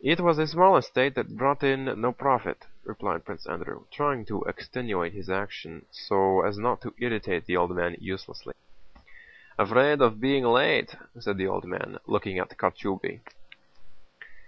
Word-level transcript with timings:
"It 0.00 0.20
was 0.20 0.38
a 0.38 0.46
small 0.46 0.76
estate 0.76 1.16
that 1.16 1.36
brought 1.36 1.64
in 1.64 2.00
no 2.00 2.12
profit," 2.12 2.68
replied 2.84 3.24
Prince 3.24 3.48
Andrew, 3.48 3.84
trying 3.90 4.24
to 4.26 4.44
extenuate 4.44 5.12
his 5.12 5.28
action 5.28 5.86
so 5.90 6.42
as 6.42 6.56
not 6.56 6.80
to 6.82 6.94
irritate 7.00 7.46
the 7.46 7.56
old 7.56 7.74
man 7.74 7.96
uselessly. 7.98 8.54
"Afraid 9.58 10.00
of 10.02 10.20
being 10.20 10.44
late..." 10.44 10.94
said 11.18 11.36
the 11.36 11.48
old 11.48 11.64
man, 11.64 11.98
looking 12.06 12.38
at 12.38 12.50
Kochubéy. 12.56 13.22